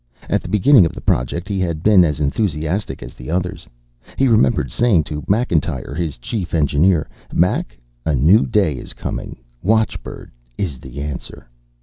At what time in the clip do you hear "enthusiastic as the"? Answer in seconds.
2.19-3.29